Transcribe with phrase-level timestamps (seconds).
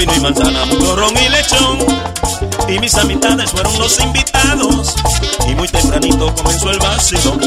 [0.00, 1.78] vino y manzana, mucho y lechón.
[2.68, 4.94] Y mis amistades fueron los invitados.
[5.46, 7.40] Y muy tempranito comenzó el vacilón.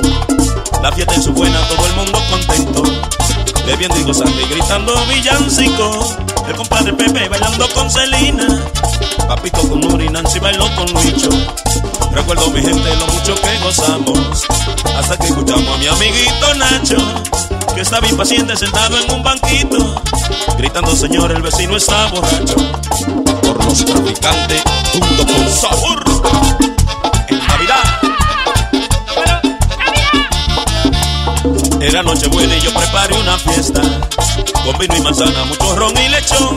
[0.82, 2.84] La fiesta en su buena, todo el mundo contento.
[3.66, 6.16] Bebiendo y gozando y gritando villancico.
[6.48, 8.64] El compadre Pepe bailando con Celina.
[9.28, 11.30] Papito con Nuri, Nancy bailó con Luicho.
[12.12, 14.46] Recuerdo mi gente lo mucho que gozamos.
[14.96, 16.98] Hasta que escuchamos a mi amiguito Nacho.
[17.74, 20.04] Que estaba impaciente sentado en un banquito.
[20.74, 22.56] Gritando, señor, el vecino está borracho.
[23.44, 26.63] Por los traficantes, junto con sabor.
[31.84, 33.82] Era noche buena y yo preparé una fiesta.
[34.64, 36.56] Con vino y manzana, mucho ron y lechón.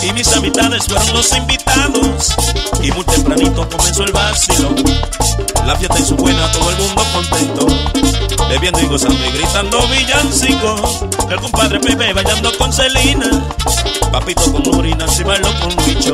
[0.00, 2.36] Y mis amistades fueron los invitados.
[2.80, 4.76] Y muy tempranito comenzó el vacilón.
[5.66, 7.66] La fiesta hizo buena, todo el mundo contento.
[8.48, 11.08] Bebiendo y gozando y gritando villancico.
[11.28, 13.44] El compadre Pepe bailando con Celina.
[14.12, 16.12] Papito con Nurina, si bailó con Luicho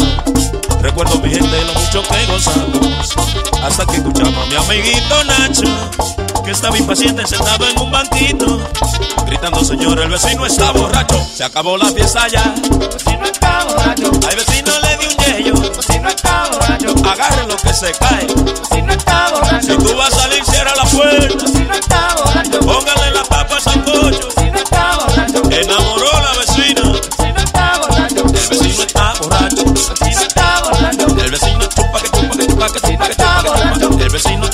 [0.80, 3.14] Recuerdo mi gente lo mucho que gozamos.
[3.62, 6.13] Hasta que escuchamos a mi amiguito Nacho
[6.44, 8.60] que estaba impaciente sentado en un banquito,
[9.26, 11.16] gritando, señor, el vecino está borracho.
[11.34, 12.54] Se acabó la fiesta ya.
[12.62, 14.10] El vecino está borracho.
[14.28, 15.62] Al vecino le di un yello.
[15.62, 16.94] El vecino está borracho.
[17.08, 18.26] Agarren lo que se cae.
[18.26, 19.66] El vecino está borracho.
[19.66, 21.24] Si tú vas a salir, cierra la puerta.
[21.24, 22.60] El vecino está borracho.
[22.60, 24.28] Póngale la papa a sancocho.
[24.28, 25.42] El vecino está borracho.
[25.50, 26.80] Enamoró a la vecina.
[26.82, 28.24] El vecino está borracho.
[28.24, 29.62] El vecino está borracho.
[29.62, 31.06] El vecino está borracho.
[31.24, 34.04] El vecino chupa que chupa que chupa que chupa que chupa que chupa.
[34.04, 34.53] El vecino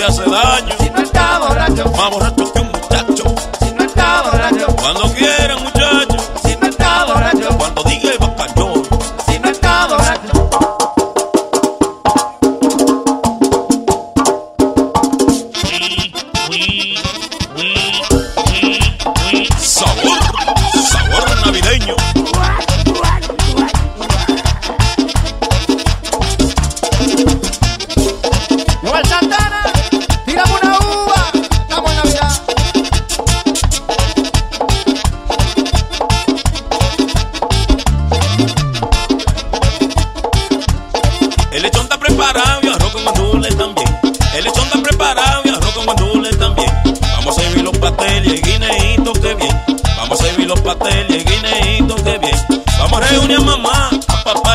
[0.00, 0.72] se hace daño.
[0.72, 1.90] El vecino está borracho.
[1.90, 2.49] Más borracho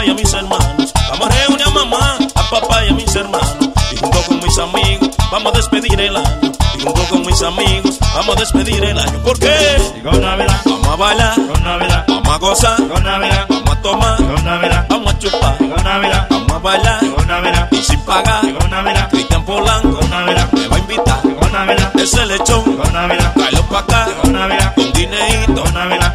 [0.05, 0.93] papá y a mis hermanos.
[1.09, 3.57] Vamos a reunir a mamá, a papá y a mis hermanos.
[3.91, 6.51] Y junto con mis amigos vamos a despedir el año.
[6.77, 9.23] Y junto con mis amigos vamos a despedir el año.
[9.23, 9.77] ¿Por qué?
[9.95, 14.19] Llegó Navidad, Vamos a bailar, llegó Navidad, vamos a gozar, llegó Navidad, vamos a tomar,
[14.19, 18.43] llegó Navidad, vamos a chupar, llegó Navidad, vamos a bailar llegó Navidad, y sin pagar.
[18.43, 21.23] llegó Navidad, Cristian Polanco llegó Navidad, me va a invitar.
[21.23, 24.07] llegó Navidad, Ese lechón, llegó Navidad, tráelo pa' acá.
[24.07, 26.14] llegó Navidad, Con guineíto, llegó Navidad,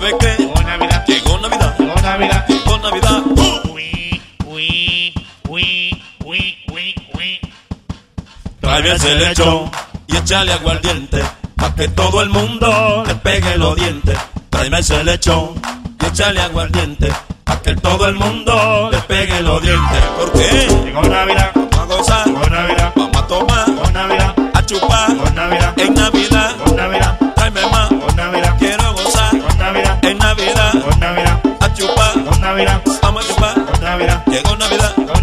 [0.00, 0.42] sabes qué?
[0.42, 2.46] llegó Navidad, Llegó Navidad, llegó Navidad.
[2.48, 3.22] llegó Navidad.
[8.60, 9.70] Tráeme ese lechón
[10.06, 11.22] y échale aguardiente.
[11.56, 14.16] Pa' que todo el mundo le pegue los dientes.
[14.48, 15.54] Tráeme ese lechón
[16.00, 17.12] y échale aguardiente.
[17.44, 20.02] Pa' que todo el mundo le pegue los dientes.
[20.18, 20.79] ¿Por qué?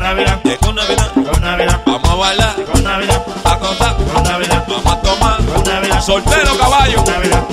[0.07, 1.81] Navidad, llegó Navidad, llegó Navidad.
[1.85, 3.97] Vamos a bailar, llegó Navidad, a gozar.
[3.97, 5.41] llegó Navidad, Vamos a tomar.
[5.41, 7.03] llegó Navidad, Soltero caballo.
[7.05, 7.43] Navidad,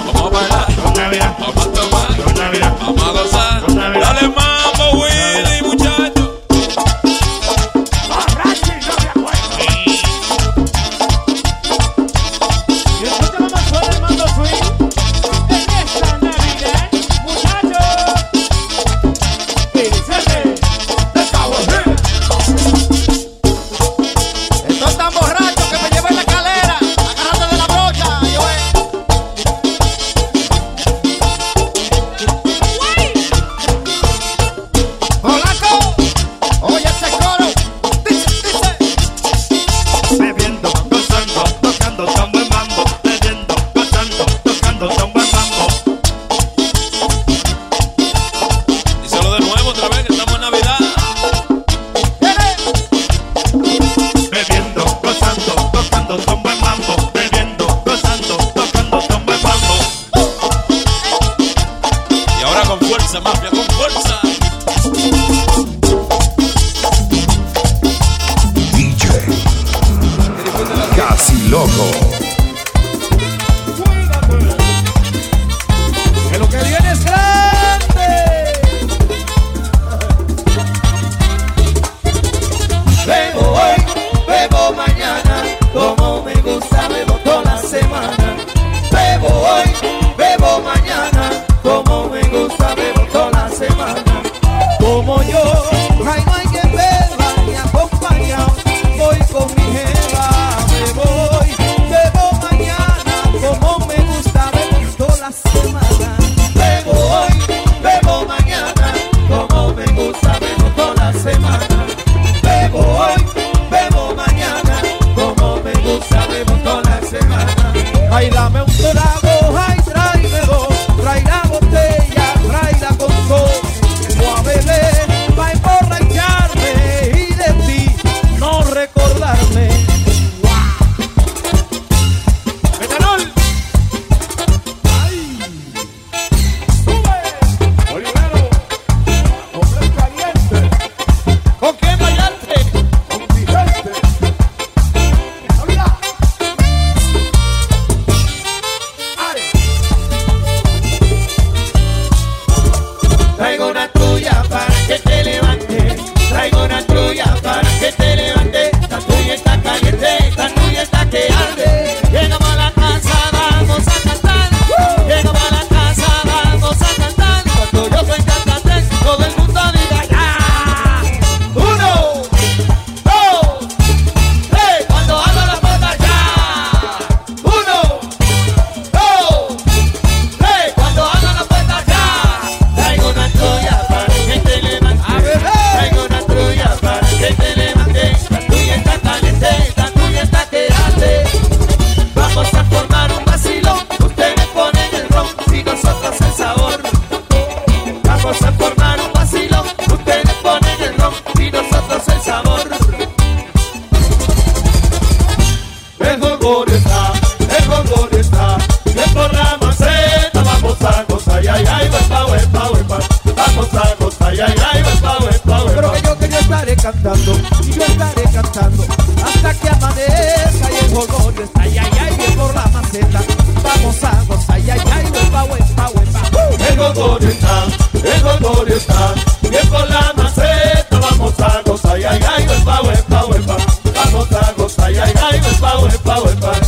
[209.14, 212.99] por la maceta, vamos a gozar, ay, ay, ay, huepa, huepa, huepa.
[213.37, 215.75] Vamos a gozar, ay, ay, ay, huepa, huepa, huepa.
[215.75, 217.32] Pero que yo que yo estaré cantando,
[217.62, 218.82] y yo estaré cantando,
[219.25, 223.20] hasta que amanezca y el jolgorio está, ay, ay, ay, bien por la maceta.
[223.62, 226.69] Vamos a gozar, ay, ay, ay, huepa, huepa, huepa.
[226.69, 227.64] El jolgorio está,
[228.02, 229.14] el jolgorio está,
[229.49, 233.56] bien por la maceta, vamos a gozar, ay, ay, ay, huepa, huepa, huepa.
[233.94, 236.63] Vamos a gozar, ay, ay, ay, huepa, huepa, huepa.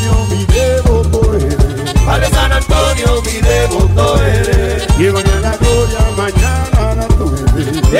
[0.00, 0.46] Antonio, mi.
[2.06, 4.86] Padre San Antonio, mi devoto eres.
[4.98, 7.90] Llévame a la gloria, mañana la tuve.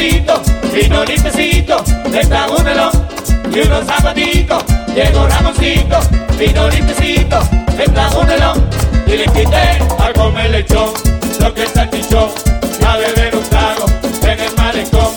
[0.00, 4.64] Vino limpiecito, le trajo un y unos zapatitos.
[4.94, 5.98] Llegó Ramoncito,
[6.38, 7.38] vino limpiecito,
[7.76, 8.66] le trajo un melón
[9.06, 10.88] y le invité a comer lechón,
[11.40, 12.30] lo que está chichón,
[12.88, 13.84] a beber un trago
[14.22, 15.12] en el malecón.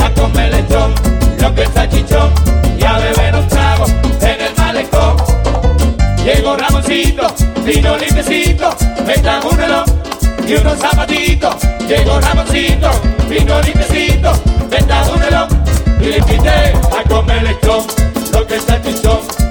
[0.00, 0.94] A comer lechón,
[1.40, 2.30] lo que está chichón,
[2.78, 3.86] y a beber un trago
[4.20, 5.16] en el malecón.
[6.22, 8.76] Llegó Ramoncito, vino limpiecito,
[9.06, 9.86] me trajo un reloj
[10.46, 11.56] y unos zapatitos.
[11.88, 12.90] Llegó Ramoncito,
[13.28, 14.32] vino limpiecito,
[14.86, 15.48] trajo un reloj
[16.00, 17.86] y le invité a comer lechón,
[18.32, 19.45] lo que está chichón, a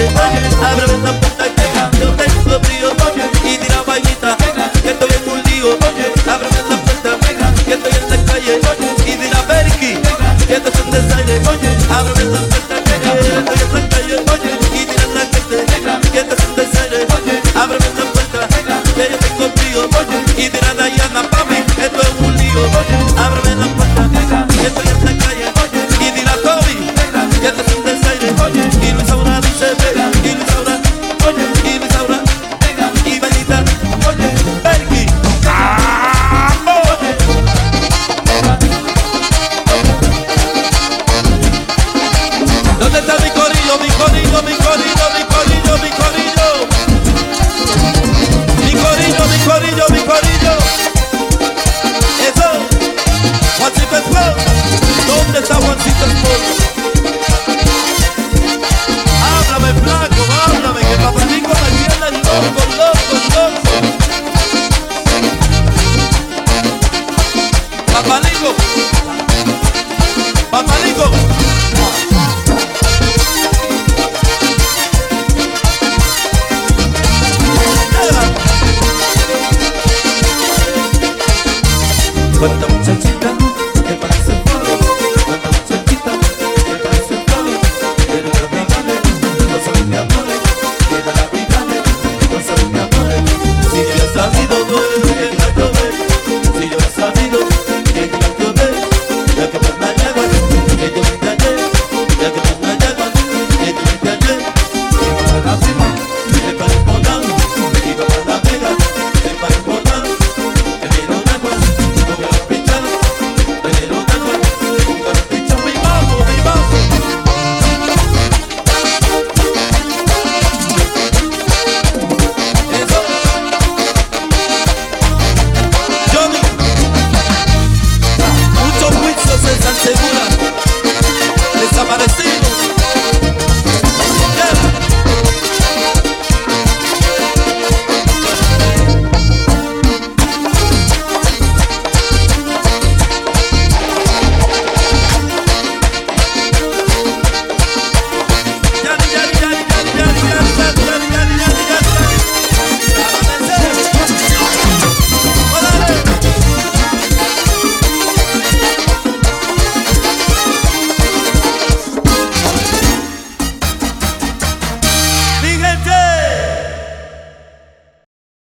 [0.00, 1.29] oye, oye, puerta.